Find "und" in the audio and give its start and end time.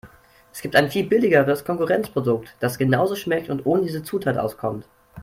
3.51-3.67